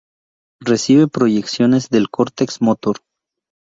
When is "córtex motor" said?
2.09-3.01